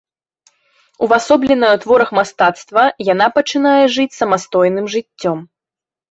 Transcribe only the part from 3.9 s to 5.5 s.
жыць самастойным жыццём.